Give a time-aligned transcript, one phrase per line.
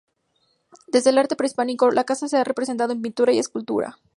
[0.87, 3.99] Desde el arte prehistórico, la caza se ha representado en pintura y escultura.